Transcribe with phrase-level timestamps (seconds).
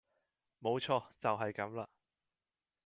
[0.59, 1.87] 冇錯，就係咁啦